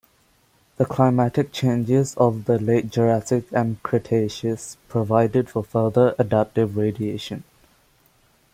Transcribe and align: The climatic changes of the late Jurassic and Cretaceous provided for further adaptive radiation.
The 0.77 0.85
climatic 0.85 1.51
changes 1.51 2.15
of 2.17 2.45
the 2.45 2.57
late 2.57 2.89
Jurassic 2.89 3.43
and 3.51 3.83
Cretaceous 3.83 4.75
provided 4.89 5.47
for 5.47 5.63
further 5.63 6.15
adaptive 6.17 6.75
radiation. 6.75 7.43